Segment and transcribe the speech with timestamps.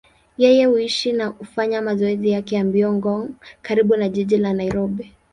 [0.37, 3.29] Yeye huishi na hufanya mazoezi yake ya mbio Ngong,
[3.61, 5.11] karibu na jiji la Nairobi.